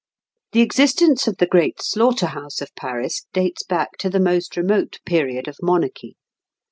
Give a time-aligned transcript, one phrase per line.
[0.53, 4.97] ]The existence of the great slaughter house of Paris dates back to the most remote
[5.05, 6.15] period of monarchy.